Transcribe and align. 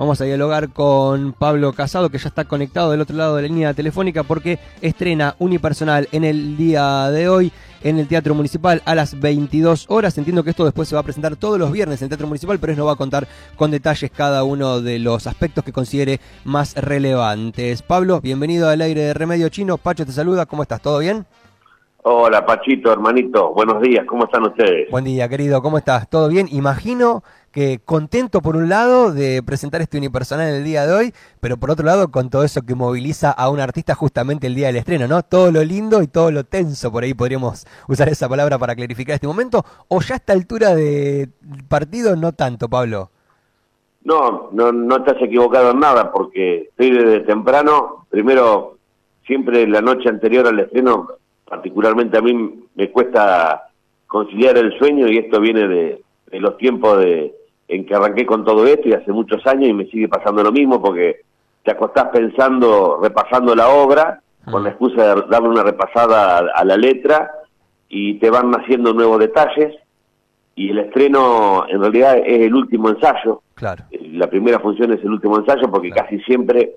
Vamos 0.00 0.18
a 0.22 0.24
dialogar 0.24 0.70
con 0.70 1.34
Pablo 1.34 1.74
Casado, 1.74 2.08
que 2.08 2.16
ya 2.16 2.30
está 2.30 2.46
conectado 2.46 2.90
del 2.90 3.02
otro 3.02 3.14
lado 3.14 3.36
de 3.36 3.42
la 3.42 3.48
línea 3.48 3.74
telefónica, 3.74 4.22
porque 4.22 4.58
estrena 4.80 5.36
unipersonal 5.38 6.08
en 6.10 6.24
el 6.24 6.56
día 6.56 7.10
de 7.10 7.28
hoy 7.28 7.52
en 7.82 7.98
el 7.98 8.08
Teatro 8.08 8.34
Municipal 8.34 8.80
a 8.86 8.94
las 8.94 9.20
22 9.20 9.84
horas. 9.90 10.16
Entiendo 10.16 10.42
que 10.42 10.48
esto 10.48 10.64
después 10.64 10.88
se 10.88 10.94
va 10.94 11.02
a 11.02 11.04
presentar 11.04 11.36
todos 11.36 11.58
los 11.58 11.70
viernes 11.70 12.00
en 12.00 12.06
el 12.06 12.08
Teatro 12.08 12.28
Municipal, 12.28 12.58
pero 12.58 12.72
él 12.72 12.78
nos 12.78 12.88
va 12.88 12.92
a 12.92 12.96
contar 12.96 13.28
con 13.56 13.70
detalles 13.70 14.10
cada 14.10 14.42
uno 14.42 14.80
de 14.80 14.98
los 15.00 15.26
aspectos 15.26 15.64
que 15.64 15.72
considere 15.74 16.18
más 16.44 16.76
relevantes. 16.76 17.82
Pablo, 17.82 18.22
bienvenido 18.22 18.70
al 18.70 18.80
aire 18.80 19.02
de 19.02 19.12
Remedio 19.12 19.50
Chino. 19.50 19.76
Pacho 19.76 20.06
te 20.06 20.12
saluda, 20.12 20.46
¿cómo 20.46 20.62
estás? 20.62 20.80
¿Todo 20.80 21.00
bien? 21.00 21.26
Hola, 22.02 22.46
Pachito, 22.46 22.90
hermanito. 22.90 23.52
Buenos 23.52 23.82
días, 23.82 24.06
¿cómo 24.06 24.24
están 24.24 24.44
ustedes? 24.44 24.90
Buen 24.90 25.04
día, 25.04 25.28
querido, 25.28 25.60
¿cómo 25.60 25.76
estás? 25.76 26.08
¿Todo 26.08 26.28
bien? 26.28 26.46
Imagino 26.50 27.22
que 27.52 27.78
contento 27.84 28.40
por 28.40 28.56
un 28.56 28.70
lado 28.70 29.12
de 29.12 29.42
presentar 29.42 29.82
este 29.82 29.98
unipersonal 29.98 30.48
en 30.48 30.54
el 30.54 30.64
día 30.64 30.86
de 30.86 30.94
hoy, 30.94 31.14
pero 31.40 31.58
por 31.58 31.70
otro 31.70 31.84
lado 31.84 32.10
con 32.10 32.30
todo 32.30 32.42
eso 32.42 32.62
que 32.62 32.74
moviliza 32.74 33.30
a 33.30 33.50
un 33.50 33.60
artista 33.60 33.94
justamente 33.94 34.46
el 34.46 34.54
día 34.54 34.68
del 34.68 34.76
estreno, 34.76 35.08
¿no? 35.08 35.22
Todo 35.22 35.52
lo 35.52 35.62
lindo 35.62 36.02
y 36.02 36.06
todo 36.06 36.30
lo 36.30 36.44
tenso, 36.44 36.90
por 36.90 37.02
ahí 37.02 37.12
podríamos 37.12 37.66
usar 37.86 38.08
esa 38.08 38.30
palabra 38.30 38.56
para 38.56 38.74
clarificar 38.74 39.16
este 39.16 39.26
momento, 39.26 39.62
o 39.88 40.00
ya 40.00 40.14
a 40.14 40.16
esta 40.16 40.32
altura 40.32 40.74
de 40.74 41.28
partido 41.68 42.16
no 42.16 42.32
tanto, 42.32 42.70
Pablo. 42.70 43.10
No, 44.04 44.48
no, 44.52 44.72
no 44.72 44.96
estás 44.96 45.20
equivocado 45.20 45.72
en 45.72 45.80
nada, 45.80 46.10
porque 46.10 46.70
estoy 46.70 46.92
desde 46.92 47.20
temprano, 47.20 48.06
primero, 48.08 48.78
siempre 49.26 49.66
la 49.68 49.82
noche 49.82 50.08
anterior 50.08 50.46
al 50.46 50.60
estreno, 50.60 51.08
particularmente 51.50 52.16
a 52.16 52.22
mí 52.22 52.64
me 52.76 52.90
cuesta 52.90 53.64
conciliar 54.06 54.56
el 54.56 54.78
sueño 54.78 55.06
y 55.08 55.18
esto 55.18 55.40
viene 55.40 55.68
de 55.68 56.40
los 56.40 56.56
tiempos 56.56 56.98
de, 57.00 57.34
en 57.70 57.86
que 57.86 57.94
arranqué 57.94 58.26
con 58.26 58.44
todo 58.44 58.66
esto 58.66 58.88
y 58.88 58.92
hace 58.92 59.12
muchos 59.12 59.46
años 59.46 59.68
y 59.68 59.72
me 59.72 59.86
sigue 59.86 60.08
pasando 60.08 60.42
lo 60.42 60.50
mismo 60.50 60.82
porque 60.82 61.20
te 61.64 61.70
acostás 61.70 62.06
pensando, 62.12 62.98
repasando 63.00 63.54
la 63.54 63.68
obra, 63.68 64.22
con 64.50 64.64
la 64.64 64.70
excusa 64.70 65.14
de 65.14 65.22
darle 65.28 65.48
una 65.48 65.62
repasada 65.62 66.38
a, 66.38 66.64
la 66.64 66.76
letra 66.76 67.30
y 67.88 68.14
te 68.14 68.30
van 68.30 68.50
naciendo 68.50 68.92
nuevos 68.92 69.20
detalles 69.20 69.76
y 70.56 70.70
el 70.70 70.78
estreno 70.78 71.66
en 71.68 71.80
realidad 71.80 72.18
es 72.18 72.40
el 72.46 72.54
último 72.54 72.88
ensayo. 72.88 73.42
Claro. 73.54 73.84
La 74.12 74.28
primera 74.28 74.58
función 74.58 74.92
es 74.92 75.00
el 75.02 75.10
último 75.10 75.38
ensayo 75.38 75.70
porque 75.70 75.90
casi 75.90 76.18
siempre 76.20 76.72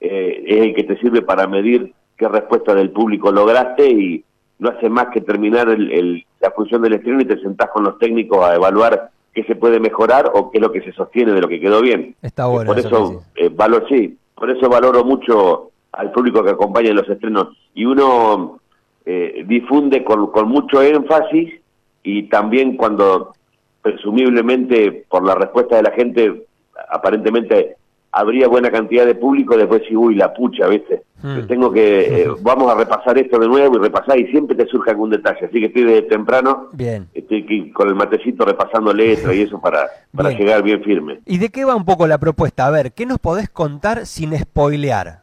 eh, 0.00 0.44
es 0.46 0.60
el 0.64 0.74
que 0.74 0.84
te 0.84 0.98
sirve 0.98 1.22
para 1.22 1.46
medir 1.46 1.94
qué 2.16 2.28
respuesta 2.28 2.74
del 2.74 2.90
público 2.90 3.30
lograste 3.30 3.88
y 3.88 4.24
no 4.58 4.70
hace 4.70 4.88
más 4.88 5.08
que 5.08 5.20
terminar 5.20 5.68
el, 5.68 6.24
la 6.40 6.50
función 6.50 6.82
del 6.82 6.94
estreno 6.94 7.20
y 7.20 7.26
te 7.26 7.40
sentás 7.40 7.70
con 7.70 7.84
los 7.84 7.98
técnicos 7.98 8.44
a 8.44 8.54
evaluar 8.54 9.10
qué 9.34 9.44
se 9.44 9.54
puede 9.54 9.80
mejorar 9.80 10.30
o 10.34 10.50
qué 10.50 10.58
es 10.58 10.62
lo 10.62 10.72
que 10.72 10.80
se 10.80 10.92
sostiene 10.92 11.32
de 11.32 11.40
lo 11.40 11.48
que 11.48 11.60
quedó 11.60 11.82
bien. 11.82 12.14
Está 12.22 12.46
bueno. 12.46 12.72
por 12.72 12.78
eso, 12.78 13.22
eh, 13.34 13.50
valor, 13.52 13.86
sí, 13.88 14.16
por 14.34 14.50
eso 14.50 14.68
valoro 14.68 15.04
mucho 15.04 15.70
al 15.92 16.10
público 16.10 16.42
que 16.42 16.50
acompaña 16.50 16.90
en 16.90 16.96
los 16.96 17.08
estrenos. 17.08 17.56
Y 17.74 17.84
uno 17.84 18.60
eh, 19.04 19.44
difunde 19.46 20.02
con, 20.04 20.30
con 20.30 20.48
mucho 20.48 20.82
énfasis 20.82 21.60
y 22.02 22.24
también 22.24 22.76
cuando 22.76 23.34
presumiblemente 23.82 25.04
por 25.08 25.24
la 25.24 25.34
respuesta 25.34 25.76
de 25.76 25.82
la 25.82 25.90
gente 25.90 26.46
aparentemente 26.90 27.76
habría 28.16 28.48
buena 28.48 28.70
cantidad 28.70 29.04
de 29.04 29.14
público, 29.14 29.58
después 29.58 29.82
sí, 29.86 29.94
uy, 29.94 30.14
la 30.14 30.32
pucha, 30.32 30.66
¿viste? 30.68 31.02
Hmm. 31.22 31.46
Tengo 31.46 31.70
que, 31.70 32.22
eh, 32.22 32.28
vamos 32.40 32.72
a 32.72 32.74
repasar 32.74 33.18
esto 33.18 33.38
de 33.38 33.46
nuevo 33.46 33.76
y 33.76 33.78
repasar, 33.78 34.18
y 34.18 34.26
siempre 34.28 34.56
te 34.56 34.66
surge 34.66 34.90
algún 34.90 35.10
detalle, 35.10 35.44
así 35.44 35.60
que 35.60 35.66
estoy 35.66 35.84
de 35.84 36.02
temprano, 36.02 36.68
bien. 36.72 37.08
estoy 37.12 37.70
con 37.72 37.88
el 37.88 37.94
matecito 37.94 38.46
repasando 38.46 38.94
letras 38.94 39.34
y 39.34 39.42
eso 39.42 39.60
para, 39.60 39.86
para 40.14 40.30
llegar 40.30 40.62
bien 40.62 40.82
firme. 40.82 41.20
¿Y 41.26 41.36
de 41.36 41.50
qué 41.50 41.66
va 41.66 41.76
un 41.76 41.84
poco 41.84 42.06
la 42.06 42.16
propuesta? 42.16 42.66
A 42.66 42.70
ver, 42.70 42.92
¿qué 42.92 43.04
nos 43.04 43.18
podés 43.18 43.50
contar 43.50 44.06
sin 44.06 44.34
spoilear? 44.34 45.20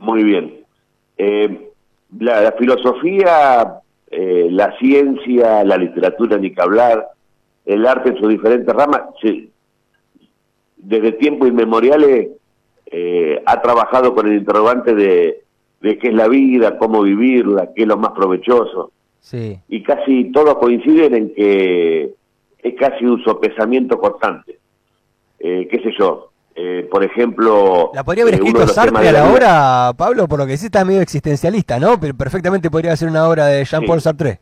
Muy 0.00 0.24
bien. 0.24 0.64
Eh, 1.16 1.70
la, 2.18 2.52
filosofía, 2.58 3.74
eh, 4.10 4.48
la 4.50 4.76
ciencia, 4.78 5.62
la 5.62 5.76
literatura, 5.76 6.36
ni 6.36 6.52
que 6.52 6.62
hablar, 6.62 7.06
el 7.64 7.86
arte 7.86 8.08
en 8.08 8.18
sus 8.18 8.28
diferentes 8.28 8.74
ramas, 8.74 9.02
sí, 9.22 9.52
desde 10.78 11.12
tiempos 11.12 11.48
inmemoriales 11.48 12.28
eh, 12.86 13.42
ha 13.44 13.60
trabajado 13.60 14.14
con 14.14 14.26
el 14.26 14.38
interrogante 14.38 14.94
de, 14.94 15.42
de, 15.80 15.98
qué 15.98 16.08
es 16.08 16.14
la 16.14 16.28
vida, 16.28 16.78
cómo 16.78 17.02
vivirla, 17.02 17.70
qué 17.74 17.82
es 17.82 17.88
lo 17.88 17.96
más 17.96 18.12
provechoso. 18.12 18.92
Sí. 19.20 19.58
Y 19.68 19.82
casi 19.82 20.32
todos 20.32 20.54
coinciden 20.56 21.14
en 21.14 21.34
que 21.34 22.14
es 22.60 22.74
casi 22.76 23.04
un 23.04 23.22
sopesamiento 23.24 23.98
constante. 23.98 24.58
Eh, 25.38 25.68
¿Qué 25.70 25.80
sé 25.80 25.92
yo? 25.98 26.30
Eh, 26.54 26.88
por 26.90 27.04
ejemplo... 27.04 27.90
La 27.94 28.02
podría 28.02 28.24
haber 28.24 28.34
escrito 28.34 28.66
Sartre 28.66 29.08
a 29.08 29.12
la 29.12 29.30
hora, 29.30 29.92
Pablo, 29.96 30.26
por 30.26 30.40
lo 30.40 30.46
que 30.46 30.56
sí 30.56 30.66
está 30.66 30.84
medio 30.84 31.00
existencialista, 31.00 31.78
¿no? 31.78 32.00
Pero 32.00 32.14
perfectamente 32.14 32.70
podría 32.70 32.96
ser 32.96 33.08
una 33.08 33.28
obra 33.28 33.46
de 33.46 33.64
Jean-Paul 33.64 34.00
Sartre. 34.00 34.40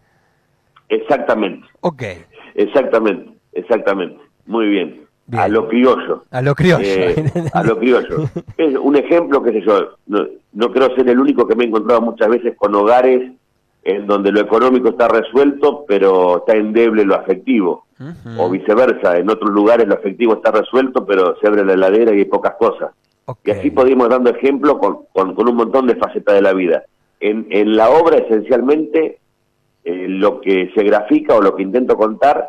Exactamente. 0.88 1.66
Ok. 1.80 2.02
Exactamente, 2.54 3.32
exactamente. 3.52 4.18
Muy 4.46 4.66
bien. 4.68 5.05
A 5.32 5.48
lo 5.48 5.68
criollo. 5.68 6.24
A 6.30 6.40
lo 6.40 6.54
criollo. 6.54 6.84
Eh, 6.84 7.24
a 7.52 7.64
lo 7.64 7.78
criollo. 7.78 8.28
Es 8.56 8.76
un 8.76 8.96
ejemplo, 8.96 9.42
qué 9.42 9.52
sé 9.52 9.62
yo, 9.62 9.96
no, 10.06 10.72
creo 10.72 10.94
ser 10.94 11.08
el 11.08 11.18
único 11.18 11.46
que 11.46 11.56
me 11.56 11.64
he 11.64 11.66
encontrado 11.66 12.00
muchas 12.00 12.28
veces 12.28 12.54
con 12.56 12.74
hogares 12.74 13.32
en 13.82 14.06
donde 14.06 14.32
lo 14.32 14.40
económico 14.40 14.88
está 14.88 15.08
resuelto, 15.08 15.84
pero 15.86 16.38
está 16.38 16.56
endeble 16.56 17.04
lo 17.04 17.14
afectivo. 17.14 17.86
O 18.36 18.50
viceversa, 18.50 19.16
en 19.16 19.30
otros 19.30 19.50
lugares 19.50 19.86
lo 19.86 19.94
afectivo 19.94 20.34
está 20.34 20.50
resuelto, 20.50 21.06
pero 21.06 21.36
se 21.38 21.46
abre 21.46 21.64
la 21.64 21.74
heladera 21.74 22.14
y 22.14 22.18
hay 22.18 22.24
pocas 22.26 22.54
cosas. 22.58 22.90
Y 23.44 23.50
así 23.50 23.70
podemos 23.70 24.08
dando 24.08 24.30
ejemplo 24.30 24.78
con, 24.78 24.98
con, 25.12 25.48
un 25.48 25.56
montón 25.56 25.86
de 25.86 25.96
facetas 25.96 26.34
de 26.34 26.42
la 26.42 26.52
vida. 26.52 26.84
En, 27.20 27.46
en 27.50 27.76
la 27.76 27.90
obra, 27.90 28.18
esencialmente, 28.18 29.18
eh, 29.84 30.06
lo 30.08 30.40
que 30.40 30.70
se 30.74 30.82
grafica 30.82 31.34
o 31.34 31.40
lo 31.40 31.54
que 31.54 31.62
intento 31.62 31.96
contar 31.96 32.48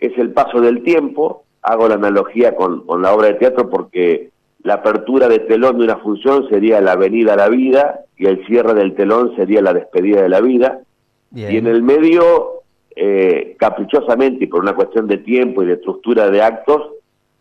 es 0.00 0.16
el 0.18 0.32
paso 0.32 0.60
del 0.60 0.82
tiempo, 0.82 1.44
hago 1.62 1.88
la 1.88 1.94
analogía 1.94 2.54
con, 2.54 2.84
la 3.00 3.14
obra 3.14 3.28
de 3.28 3.34
teatro 3.34 3.70
porque 3.70 4.30
la 4.62 4.74
apertura 4.74 5.28
de 5.28 5.40
telón 5.40 5.78
de 5.78 5.84
una 5.84 5.96
función 5.98 6.48
sería 6.48 6.80
la 6.80 6.96
venida 6.96 7.34
a 7.34 7.36
la 7.36 7.48
vida 7.48 8.00
y 8.16 8.26
el 8.26 8.44
cierre 8.46 8.74
del 8.74 8.94
telón 8.94 9.34
sería 9.36 9.62
la 9.62 9.72
despedida 9.72 10.22
de 10.22 10.28
la 10.28 10.40
vida. 10.40 10.80
Y 11.34 11.56
en 11.56 11.66
el 11.66 11.82
medio, 11.82 12.62
eh, 12.94 13.56
caprichosamente 13.58 14.44
y 14.44 14.46
por 14.48 14.60
una 14.60 14.74
cuestión 14.74 15.06
de 15.06 15.16
tiempo 15.18 15.62
y 15.62 15.66
de 15.66 15.74
estructura 15.74 16.30
de 16.30 16.42
actos, 16.42 16.90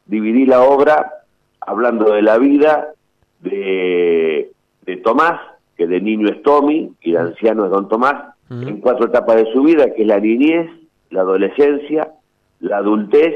dividí 0.05 0.45
la 0.45 0.61
obra 0.61 1.11
hablando 1.59 2.13
de 2.13 2.21
la 2.21 2.38
vida 2.38 2.93
de, 3.41 4.51
de 4.85 4.97
Tomás, 4.97 5.41
que 5.75 5.88
de 5.88 5.99
niño 5.99 6.29
es 6.29 6.41
Tommy 6.41 6.93
y 7.01 7.11
de 7.11 7.17
anciano 7.17 7.65
es 7.65 7.71
Don 7.71 7.89
Tomás, 7.89 8.33
en 8.49 8.81
cuatro 8.81 9.07
etapas 9.07 9.38
de 9.38 9.51
su 9.53 9.63
vida, 9.63 9.93
que 9.93 10.01
es 10.01 10.07
la 10.07 10.19
niñez, 10.19 10.69
la 11.09 11.21
adolescencia, 11.21 12.11
la 12.59 12.77
adultez 12.77 13.33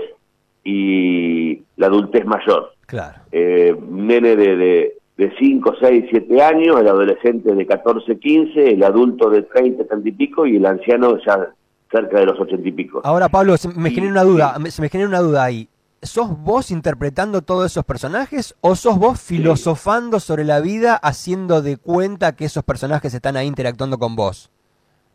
y 0.65 1.61
la 1.77 1.87
adultez 1.87 2.25
mayor. 2.25 2.73
Claro. 2.87 3.19
Eh, 3.31 3.73
nene 3.89 4.35
de, 4.35 4.57
de, 4.57 4.97
de 5.17 5.33
5, 5.39 5.75
6, 5.79 6.05
7 6.09 6.41
años, 6.41 6.79
el 6.79 6.87
adolescente 6.87 7.53
de 7.53 7.65
14, 7.65 8.19
15, 8.19 8.71
el 8.71 8.83
adulto 8.83 9.29
de 9.29 9.43
30, 9.43 9.85
30 9.85 10.09
y 10.09 10.11
pico 10.11 10.45
y 10.45 10.57
el 10.57 10.65
anciano 10.65 11.17
ya 11.25 11.53
cerca 11.91 12.19
de 12.19 12.25
los 12.25 12.39
80 12.39 12.67
y 12.67 12.71
pico. 12.71 13.01
Ahora, 13.03 13.29
Pablo, 13.29 13.55
se 13.57 13.69
me 13.69 13.91
genera 13.91 14.11
una 14.11 14.23
duda, 14.23 14.55
se 14.65 14.81
me 14.81 14.89
genera 14.89 15.07
una 15.07 15.21
duda 15.21 15.43
ahí. 15.43 15.69
¿Sos 16.01 16.37
vos 16.43 16.69
interpretando 16.69 17.41
todos 17.41 17.71
esos 17.71 17.85
personajes 17.85 18.55
o 18.61 18.75
sos 18.75 18.97
vos 18.99 19.19
filosofando 19.19 20.19
sobre 20.19 20.43
la 20.43 20.59
vida 20.59 20.95
haciendo 20.95 21.61
de 21.61 21.77
cuenta 21.77 22.35
que 22.35 22.45
esos 22.45 22.63
personajes 22.63 23.13
están 23.13 23.37
ahí 23.37 23.47
interactuando 23.47 23.97
con 23.97 24.15
vos? 24.15 24.51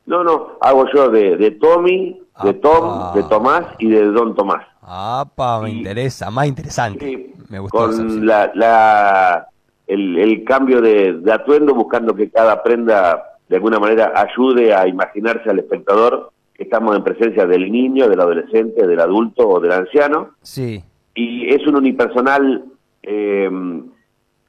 No, 0.07 0.25
no, 0.25 0.59
hago 0.61 0.87
yo 0.93 1.09
de, 1.11 1.37
de 1.37 1.53
Tommy, 1.53 2.21
de 2.43 2.55
Tom, 2.55 3.15
de 3.15 3.23
Tomás 3.25 3.67
y 3.79 3.89
de 3.89 4.07
Don 4.07 4.35
Tomás. 4.35 4.65
Ah, 4.83 5.27
me 5.63 5.71
interesa, 5.71 6.31
más 6.31 6.47
interesante. 6.47 7.35
me 7.49 7.59
gustó 7.59 7.79
con 7.79 8.27
la, 8.27 8.51
la, 8.55 9.49
el, 9.87 10.45
cambio 10.45 10.81
de, 10.81 11.21
atuendo, 11.31 11.75
buscando 11.75 12.15
que 12.15 12.31
cada 12.31 12.63
prenda 12.63 13.23
de 13.49 13.57
alguna 13.57 13.79
manera 13.79 14.13
ayude 14.15 14.75
a 14.75 14.87
imaginarse 14.87 15.51
al 15.51 15.59
espectador 15.59 16.33
que 16.55 16.63
estamos 16.65 16.97
en 16.97 17.03
presencia 17.03 17.47
del 17.47 17.71
niño, 17.71 18.09
del 18.09 18.21
adolescente, 18.21 18.87
del 18.87 19.01
adulto 19.01 19.49
o 19.49 19.61
del 19.61 19.73
anciano. 19.73 20.31
Sí. 20.43 20.83
Y 21.15 21.53
es 21.53 21.67
un 21.67 21.77
unipersonal, 21.77 22.65
eh, 23.03 23.51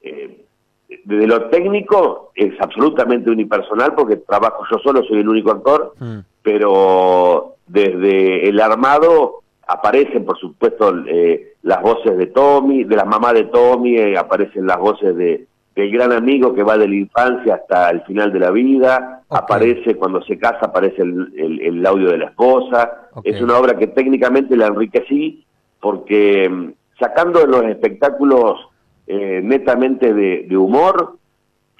eh, 0.02 0.44
desde 1.04 1.26
lo 1.26 1.48
técnico 1.48 2.30
es 2.34 2.58
absolutamente 2.60 3.30
unipersonal 3.30 3.94
porque 3.94 4.16
trabajo 4.16 4.64
yo 4.70 4.78
solo, 4.78 5.02
soy 5.04 5.20
el 5.20 5.28
único 5.28 5.50
actor, 5.50 5.94
mm. 5.98 6.18
pero 6.42 7.56
desde 7.66 8.48
el 8.48 8.60
armado 8.60 9.41
aparecen, 9.72 10.24
por 10.24 10.38
supuesto, 10.38 10.94
eh, 11.06 11.54
las 11.62 11.80
voces 11.82 12.16
de 12.16 12.26
Tommy, 12.26 12.84
de 12.84 12.96
la 12.96 13.04
mamá 13.04 13.32
de 13.32 13.44
Tommy, 13.44 13.96
eh, 13.96 14.16
aparecen 14.16 14.66
las 14.66 14.78
voces 14.78 15.16
de 15.16 15.46
del 15.74 15.90
gran 15.90 16.12
amigo 16.12 16.54
que 16.54 16.62
va 16.62 16.76
de 16.76 16.86
la 16.86 16.94
infancia 16.94 17.54
hasta 17.54 17.88
el 17.90 18.02
final 18.02 18.30
de 18.30 18.40
la 18.40 18.50
vida, 18.50 19.22
aparece 19.30 19.96
cuando 19.96 20.22
se 20.22 20.38
casa, 20.38 20.66
aparece 20.66 21.00
el, 21.00 21.60
el, 21.62 21.86
audio 21.86 22.10
de 22.10 22.18
la 22.18 22.26
esposa, 22.26 23.08
es 23.24 23.40
una 23.40 23.56
obra 23.56 23.78
que 23.78 23.86
técnicamente 23.86 24.54
la 24.54 24.66
enriquecí 24.66 25.46
porque 25.80 26.48
mm, 26.48 26.72
sacando 26.98 27.46
los 27.46 27.64
espectáculos 27.64 28.68
eh, 29.06 29.40
netamente 29.42 30.12
de, 30.14 30.56
humor, 30.56 31.18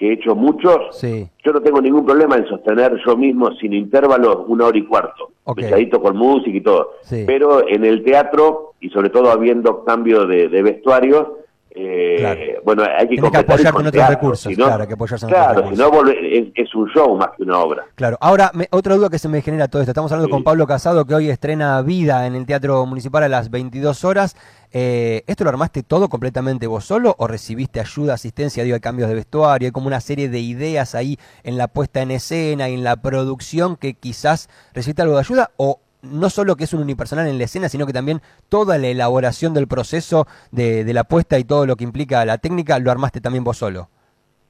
que 0.02 0.08
he 0.08 0.12
hecho 0.14 0.34
muchos, 0.34 1.00
yo 1.00 1.52
no 1.52 1.60
tengo 1.60 1.80
ningún 1.80 2.04
problema 2.04 2.34
en 2.34 2.48
sostener 2.48 3.00
yo 3.06 3.16
mismo 3.16 3.52
sin 3.52 3.72
intervalos 3.72 4.38
una 4.48 4.66
hora 4.66 4.76
y 4.76 4.84
cuarto, 4.84 5.30
okay. 5.44 5.88
con 5.90 6.16
música 6.16 6.56
y 6.56 6.60
todo. 6.60 6.94
Pero 7.08 7.68
en 7.68 7.84
el 7.84 8.02
teatro, 8.02 8.72
y 8.80 8.90
sobre 8.90 9.10
todo 9.10 9.30
habiendo 9.30 9.84
cambio 9.84 10.26
de, 10.26 10.48
de 10.48 10.60
vestuario, 10.60 11.41
eh, 11.74 12.58
bueno, 12.64 12.82
hay 12.84 13.08
que, 13.08 13.16
que 13.16 13.36
apoyar 13.38 13.72
con 13.72 13.86
otros 13.86 14.08
recursos. 14.08 14.54
claro, 14.54 14.86
que 14.86 14.92
apoyarse 14.92 15.26
claro, 15.26 15.70
si 15.70 15.74
no 15.74 16.06
es, 16.54 16.74
un 16.74 16.88
show 16.90 17.16
más 17.16 17.30
que 17.36 17.44
una 17.44 17.58
obra. 17.60 17.86
Claro, 17.94 18.18
ahora 18.20 18.52
otra 18.70 18.94
duda 18.94 19.08
que 19.08 19.18
se 19.18 19.28
me 19.28 19.40
genera 19.40 19.68
todo 19.68 19.80
esto. 19.80 19.92
Estamos 19.92 20.12
hablando 20.12 20.30
con 20.30 20.44
Pablo 20.44 20.66
Casado 20.66 21.06
que 21.06 21.14
hoy 21.14 21.30
estrena 21.30 21.80
Vida 21.80 22.26
en 22.26 22.34
el 22.34 22.44
Teatro 22.44 22.84
Municipal 22.84 23.22
a 23.22 23.28
las 23.28 23.50
22 23.50 24.04
horas. 24.04 24.36
Eh, 24.70 25.22
¿Esto 25.26 25.44
lo 25.44 25.50
armaste 25.50 25.82
todo 25.82 26.08
completamente 26.08 26.66
vos 26.66 26.84
solo 26.84 27.14
o 27.18 27.26
recibiste 27.26 27.80
ayuda, 27.80 28.14
asistencia? 28.14 28.64
Digo, 28.64 28.74
hay 28.74 28.80
cambios 28.80 29.08
de 29.08 29.14
vestuario, 29.14 29.68
hay 29.68 29.72
como 29.72 29.86
una 29.86 30.00
serie 30.00 30.28
de 30.28 30.40
ideas 30.40 30.94
ahí 30.94 31.18
en 31.42 31.56
la 31.56 31.68
puesta 31.68 32.02
en 32.02 32.10
escena 32.10 32.68
y 32.68 32.74
en 32.74 32.84
la 32.84 32.96
producción 32.96 33.76
que 33.76 33.94
quizás 33.94 34.50
recibiste 34.74 35.00
algo 35.02 35.14
de 35.14 35.20
ayuda 35.20 35.50
o 35.56 35.80
no 36.02 36.30
solo 36.30 36.56
que 36.56 36.64
es 36.64 36.74
un 36.74 36.82
unipersonal 36.82 37.28
en 37.28 37.38
la 37.38 37.44
escena, 37.44 37.68
sino 37.68 37.86
que 37.86 37.92
también 37.92 38.20
toda 38.48 38.78
la 38.78 38.88
elaboración 38.88 39.54
del 39.54 39.68
proceso 39.68 40.26
de, 40.50 40.90
la 40.92 41.04
puesta 41.04 41.38
y 41.38 41.44
todo 41.44 41.64
lo 41.66 41.76
que 41.76 41.84
implica 41.84 42.24
la 42.24 42.38
técnica, 42.38 42.78
lo 42.78 42.90
armaste 42.90 43.20
también 43.20 43.44
vos 43.44 43.56
solo. 43.56 43.88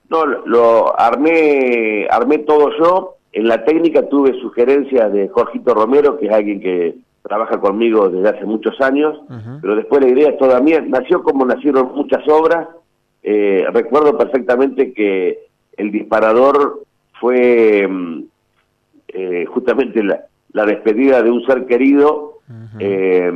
No, 0.09 0.27
lo 0.27 0.99
armé, 0.99 2.07
armé 2.11 2.39
todo 2.39 2.71
yo. 2.79 3.17
En 3.33 3.49
la 3.49 3.65
técnica 3.65 4.09
tuve 4.09 4.39
sugerencias 4.41 5.13
de 5.13 5.29
Jorgito 5.29 5.75
Romero, 5.75 6.19
que 6.19 6.27
es 6.27 6.33
alguien 6.33 6.61
que 6.61 6.97
trabaja 7.23 7.61
conmigo 7.61 8.09
desde 8.09 8.29
hace 8.29 8.45
muchos 8.45 8.79
años, 8.81 9.19
pero 9.61 9.77
después 9.77 10.03
la 10.03 10.09
idea 10.09 10.31
es 10.31 10.39
toda 10.39 10.61
mía. 10.61 10.83
Nació 10.87 11.23
como 11.23 11.47
nacieron 11.47 11.93
muchas 11.95 12.27
obras. 12.29 12.69
Eh, 13.23 13.65
recuerdo 13.73 14.19
perfectamente 14.19 14.93
que 14.93 15.47
el 15.77 15.93
disparador 15.93 16.83
fue 17.21 17.87
mm, 17.89 18.25
eh, 19.09 19.45
justamente 19.47 20.03
la, 20.03 20.22
la 20.53 20.67
despedida 20.67 21.23
de 21.23 21.31
un 21.31 21.45
ser 21.47 21.67
querido 21.67 22.39
eh, 22.79 23.33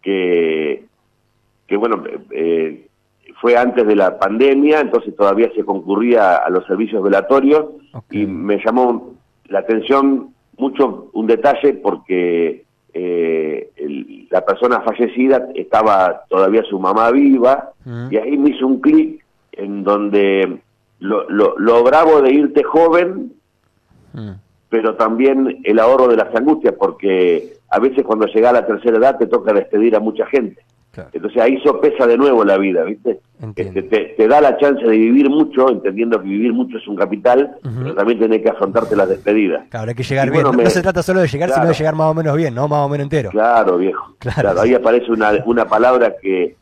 que, 0.00 0.84
que, 1.66 1.76
bueno, 1.76 2.02
eh, 2.30 2.88
fue 3.40 3.56
antes 3.56 3.86
de 3.86 3.96
la 3.96 4.18
pandemia, 4.18 4.80
entonces 4.80 5.14
todavía 5.16 5.50
se 5.54 5.64
concurría 5.64 6.36
a 6.36 6.48
los 6.50 6.66
servicios 6.66 7.02
velatorios 7.02 7.66
y 8.10 8.26
me 8.26 8.58
llamó 8.64 9.14
la 9.46 9.60
atención 9.60 10.28
mucho 10.56 11.10
un 11.12 11.26
detalle 11.26 11.74
porque 11.74 12.64
eh, 12.94 14.26
la 14.30 14.44
persona 14.44 14.80
fallecida 14.82 15.48
estaba 15.54 16.24
todavía 16.28 16.62
su 16.64 16.78
mamá 16.78 17.10
viva 17.10 17.72
y 18.10 18.16
ahí 18.16 18.38
me 18.38 18.50
hizo 18.50 18.66
un 18.66 18.80
clic 18.80 19.24
en 19.52 19.82
donde 19.82 20.60
lo, 21.00 21.28
lo, 21.28 21.58
lo 21.58 21.82
bravo 21.82 22.22
de 22.22 22.32
irte 22.32 22.62
joven 22.62 23.32
pero 24.72 24.94
también 24.94 25.60
el 25.64 25.78
ahorro 25.78 26.08
de 26.08 26.16
las 26.16 26.34
angustias, 26.34 26.74
porque 26.78 27.58
a 27.68 27.78
veces 27.78 28.02
cuando 28.04 28.24
llega 28.24 28.48
a 28.48 28.54
la 28.54 28.66
tercera 28.66 28.96
edad 28.96 29.18
te 29.18 29.26
toca 29.26 29.52
despedir 29.52 29.94
a 29.94 30.00
mucha 30.00 30.24
gente. 30.24 30.62
Entonces 31.12 31.42
ahí 31.42 31.60
sopesa 31.62 32.06
de 32.06 32.16
nuevo 32.16 32.42
la 32.42 32.56
vida, 32.56 32.82
¿viste? 32.84 33.20
Este, 33.54 33.82
te, 34.16 34.28
da 34.28 34.40
la 34.40 34.56
chance 34.56 34.82
de 34.82 34.96
vivir 34.96 35.28
mucho, 35.28 35.68
entendiendo 35.68 36.22
que 36.22 36.26
vivir 36.26 36.54
mucho 36.54 36.78
es 36.78 36.88
un 36.88 36.96
capital, 36.96 37.54
pero 37.62 37.94
también 37.94 38.18
tenés 38.18 38.40
que 38.40 38.48
afrontarte 38.48 38.96
las 38.96 39.10
despedidas. 39.10 39.68
Claro, 39.68 39.90
hay 39.90 39.94
que 39.94 40.04
llegar 40.04 40.30
bien. 40.30 40.42
no, 40.42 40.70
se 40.70 40.80
trata 40.80 41.02
solo 41.02 41.20
de 41.20 41.28
llegar, 41.28 41.50
sino 41.50 41.66
de 41.66 41.74
llegar 41.74 41.94
más 41.94 42.06
o 42.06 42.14
menos 42.14 42.34
bien, 42.34 42.54
¿no? 42.54 42.66
Más 42.66 42.86
o 42.86 42.88
menos 42.88 43.04
entero. 43.04 43.28
Claro, 43.28 43.76
viejo. 43.76 44.16
Claro, 44.20 44.58
ahí 44.58 44.72
aparece 44.72 45.12
una, 45.12 45.32
una 45.44 45.66
palabra 45.66 46.14
que, 46.20 46.56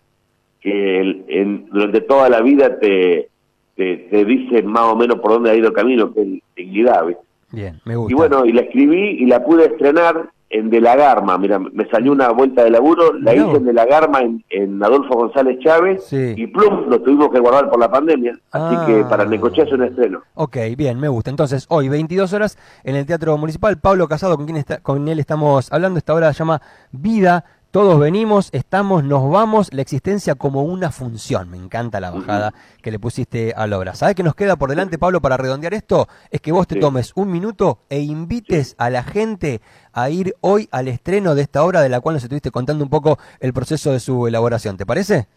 que 0.60 1.00
en, 1.28 1.68
durante 1.70 2.00
toda 2.00 2.28
la 2.28 2.40
vida 2.40 2.76
te, 2.80 3.28
te, 3.76 3.96
te, 4.10 4.24
dice 4.24 4.64
más 4.64 4.82
o 4.82 4.96
menos 4.96 5.20
por 5.20 5.30
dónde 5.30 5.50
ha 5.50 5.54
ido 5.54 5.68
el 5.68 5.74
camino, 5.74 6.12
que 6.12 6.22
es 6.22 6.42
dignidad, 6.56 7.06
¿viste? 7.06 7.29
Bien, 7.52 7.80
me 7.84 7.96
gusta. 7.96 8.12
Y 8.12 8.14
bueno, 8.14 8.44
y 8.44 8.52
la 8.52 8.62
escribí 8.62 9.22
y 9.22 9.26
la 9.26 9.44
pude 9.44 9.66
estrenar 9.66 10.30
en 10.50 10.68
De 10.68 10.80
la 10.80 10.96
Garma. 10.96 11.38
Mira, 11.38 11.58
me 11.58 11.88
salió 11.88 12.12
una 12.12 12.30
vuelta 12.30 12.64
de 12.64 12.70
laburo, 12.70 13.12
la 13.14 13.34
hice 13.34 13.56
en 13.56 13.64
De 13.64 13.72
la 13.72 13.86
Garma 13.86 14.20
en, 14.22 14.82
Adolfo 14.82 15.14
González 15.14 15.58
Chávez 15.60 16.12
y 16.12 16.46
plum, 16.48 16.88
lo 16.88 17.00
tuvimos 17.02 17.30
que 17.30 17.38
guardar 17.38 17.70
por 17.70 17.78
la 17.78 17.90
pandemia. 17.90 18.38
Así 18.50 18.76
que 18.86 19.04
para 19.04 19.24
Necochea 19.24 19.64
es 19.64 19.72
un 19.72 19.84
estreno. 19.84 20.22
Ok, 20.34 20.56
bien, 20.76 20.98
me 20.98 21.08
gusta. 21.08 21.30
Entonces, 21.30 21.66
hoy, 21.68 21.88
22 21.88 22.32
horas 22.32 22.58
en 22.82 22.96
el 22.96 23.06
Teatro 23.06 23.36
Municipal. 23.38 23.78
Pablo 23.78 24.08
Casado, 24.08 24.36
con 24.36 24.46
quien 24.46 24.56
está, 24.56 24.78
con 24.78 25.06
él 25.08 25.20
estamos 25.20 25.72
hablando, 25.72 25.98
esta 25.98 26.14
hora 26.14 26.32
se 26.32 26.40
llama 26.40 26.60
Vida 26.90 27.44
todos 27.70 28.00
venimos, 28.00 28.50
estamos, 28.52 29.04
nos 29.04 29.30
vamos, 29.30 29.72
la 29.72 29.82
existencia 29.82 30.34
como 30.34 30.64
una 30.64 30.90
función. 30.90 31.50
Me 31.50 31.56
encanta 31.56 32.00
la 32.00 32.10
bajada 32.10 32.52
que 32.82 32.90
le 32.90 32.98
pusiste 32.98 33.52
a 33.56 33.68
la 33.68 33.78
obra. 33.78 33.94
¿Sabes 33.94 34.16
qué 34.16 34.24
nos 34.24 34.34
queda 34.34 34.56
por 34.56 34.70
delante, 34.70 34.98
Pablo, 34.98 35.20
para 35.20 35.36
redondear 35.36 35.74
esto? 35.74 36.08
Es 36.32 36.40
que 36.40 36.50
vos 36.50 36.66
te 36.66 36.80
tomes 36.80 37.12
un 37.14 37.30
minuto 37.30 37.78
e 37.88 38.00
invites 38.00 38.74
a 38.76 38.90
la 38.90 39.04
gente 39.04 39.60
a 39.92 40.10
ir 40.10 40.34
hoy 40.40 40.68
al 40.72 40.88
estreno 40.88 41.36
de 41.36 41.42
esta 41.42 41.64
obra 41.64 41.80
de 41.80 41.88
la 41.88 42.00
cual 42.00 42.14
nos 42.14 42.24
estuviste 42.24 42.50
contando 42.50 42.82
un 42.82 42.90
poco 42.90 43.18
el 43.38 43.52
proceso 43.52 43.92
de 43.92 44.00
su 44.00 44.26
elaboración. 44.26 44.76
¿Te 44.76 44.84
parece? 44.84 45.28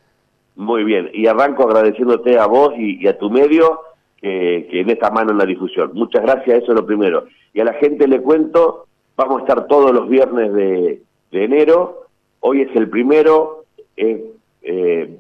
Muy 0.56 0.84
bien. 0.84 1.12
Y 1.14 1.28
arranco 1.28 1.66
agradeciéndote 1.66 2.40
a 2.40 2.48
vos 2.48 2.74
y, 2.76 3.06
a 3.08 3.16
tu 3.16 3.30
medio 3.30 3.80
que, 4.20 4.68
en 4.72 4.90
esta 4.90 5.12
mano 5.12 5.34
en 5.34 5.38
la 5.38 5.46
difusión. 5.46 5.92
Muchas 5.94 6.24
gracias, 6.24 6.64
eso 6.64 6.72
es 6.72 6.80
lo 6.80 6.86
primero. 6.86 7.26
Y 7.54 7.60
a 7.60 7.66
la 7.66 7.74
gente 7.74 8.08
le 8.08 8.24
cuento, 8.24 8.88
vamos 9.16 9.38
a 9.38 9.42
estar 9.42 9.68
todos 9.68 9.92
los 9.92 10.10
viernes 10.10 10.52
de 10.52 11.04
enero 11.32 12.03
Hoy 12.46 12.62
es 12.62 12.76
el 12.76 12.90
primero. 12.90 13.64
Eh, 13.96 15.18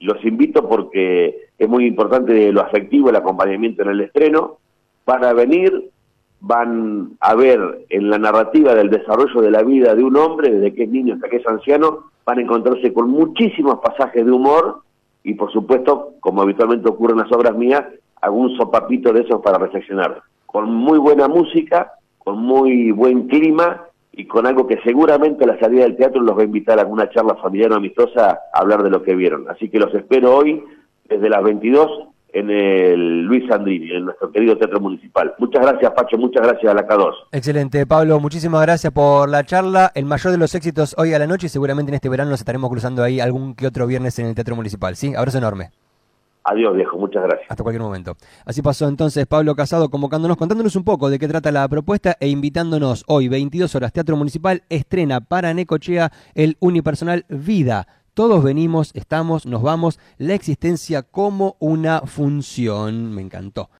los 0.00 0.24
invito 0.24 0.68
porque 0.68 1.48
es 1.56 1.68
muy 1.68 1.86
importante 1.86 2.50
lo 2.52 2.62
afectivo, 2.62 3.10
el 3.10 3.16
acompañamiento 3.16 3.82
en 3.82 3.90
el 3.90 4.00
estreno. 4.00 4.58
Van 5.06 5.24
a 5.24 5.32
venir, 5.34 5.90
van 6.40 7.10
a 7.20 7.34
ver 7.36 7.86
en 7.90 8.10
la 8.10 8.18
narrativa 8.18 8.74
del 8.74 8.90
desarrollo 8.90 9.40
de 9.40 9.52
la 9.52 9.62
vida 9.62 9.94
de 9.94 10.02
un 10.02 10.16
hombre, 10.16 10.50
desde 10.50 10.74
que 10.74 10.82
es 10.84 10.90
niño 10.90 11.14
hasta 11.14 11.28
que 11.28 11.36
es 11.36 11.46
anciano, 11.46 12.10
van 12.24 12.38
a 12.38 12.42
encontrarse 12.42 12.92
con 12.92 13.08
muchísimos 13.08 13.78
pasajes 13.78 14.26
de 14.26 14.32
humor 14.32 14.82
y 15.22 15.34
por 15.34 15.52
supuesto, 15.52 16.14
como 16.18 16.42
habitualmente 16.42 16.88
ocurre 16.88 17.12
en 17.12 17.20
las 17.20 17.32
obras 17.32 17.56
mías, 17.56 17.84
algún 18.20 18.56
sopapito 18.56 19.12
de 19.12 19.20
esos 19.20 19.40
para 19.42 19.58
reflexionar. 19.58 20.22
Con 20.46 20.74
muy 20.74 20.98
buena 20.98 21.28
música, 21.28 21.92
con 22.18 22.38
muy 22.38 22.90
buen 22.90 23.28
clima 23.28 23.87
y 24.12 24.26
con 24.26 24.46
algo 24.46 24.66
que 24.66 24.80
seguramente 24.82 25.44
a 25.44 25.48
la 25.48 25.58
salida 25.58 25.82
del 25.82 25.96
teatro 25.96 26.20
los 26.20 26.36
va 26.36 26.42
a 26.42 26.46
invitar 26.46 26.78
a 26.78 26.82
alguna 26.82 27.08
charla 27.10 27.36
familiar 27.36 27.72
o 27.72 27.76
amistosa 27.76 28.40
a 28.52 28.58
hablar 28.58 28.82
de 28.82 28.90
lo 28.90 29.02
que 29.02 29.14
vieron. 29.14 29.48
Así 29.48 29.68
que 29.68 29.78
los 29.78 29.94
espero 29.94 30.36
hoy 30.36 30.62
desde 31.08 31.28
las 31.28 31.42
22 31.42 32.08
en 32.32 32.50
el 32.50 33.22
Luis 33.22 33.50
Andrini, 33.50 33.90
en 33.90 34.04
nuestro 34.04 34.30
querido 34.30 34.56
Teatro 34.58 34.80
Municipal. 34.80 35.34
Muchas 35.38 35.62
gracias, 35.64 35.92
Pacho, 35.92 36.18
muchas 36.18 36.46
gracias 36.46 36.70
a 36.70 36.74
la 36.74 36.86
K2. 36.86 37.14
Excelente, 37.32 37.86
Pablo, 37.86 38.20
muchísimas 38.20 38.62
gracias 38.62 38.92
por 38.92 39.28
la 39.28 39.44
charla. 39.44 39.90
El 39.94 40.04
mayor 40.04 40.32
de 40.32 40.38
los 40.38 40.54
éxitos 40.54 40.94
hoy 40.98 41.14
a 41.14 41.18
la 41.18 41.26
noche 41.26 41.46
y 41.46 41.50
seguramente 41.50 41.90
en 41.90 41.94
este 41.94 42.08
verano 42.08 42.30
nos 42.30 42.40
estaremos 42.40 42.70
cruzando 42.70 43.02
ahí 43.02 43.20
algún 43.20 43.54
que 43.54 43.66
otro 43.66 43.86
viernes 43.86 44.18
en 44.18 44.26
el 44.26 44.34
Teatro 44.34 44.56
Municipal. 44.56 44.96
¿Sí? 44.96 45.14
Abrazo 45.14 45.38
enorme. 45.38 45.70
Adiós, 46.50 46.74
viejo, 46.74 46.96
muchas 46.96 47.24
gracias. 47.24 47.50
Hasta 47.50 47.62
cualquier 47.62 47.82
momento. 47.82 48.16
Así 48.46 48.62
pasó 48.62 48.88
entonces 48.88 49.26
Pablo 49.26 49.54
Casado 49.54 49.90
convocándonos, 49.90 50.38
contándonos 50.38 50.76
un 50.76 50.84
poco 50.84 51.10
de 51.10 51.18
qué 51.18 51.28
trata 51.28 51.52
la 51.52 51.68
propuesta 51.68 52.16
e 52.20 52.28
invitándonos 52.28 53.04
hoy, 53.06 53.28
22 53.28 53.74
horas, 53.74 53.92
Teatro 53.92 54.16
Municipal, 54.16 54.62
estrena 54.70 55.20
para 55.20 55.52
Necochea 55.52 56.10
el 56.34 56.56
unipersonal 56.60 57.26
Vida. 57.28 57.86
Todos 58.14 58.42
venimos, 58.42 58.92
estamos, 58.94 59.44
nos 59.44 59.60
vamos, 59.60 60.00
la 60.16 60.32
existencia 60.32 61.02
como 61.02 61.56
una 61.58 62.00
función. 62.00 63.12
Me 63.12 63.20
encantó. 63.20 63.68